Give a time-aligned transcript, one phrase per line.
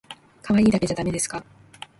[0.41, 1.45] かわいいだけじゃだめですか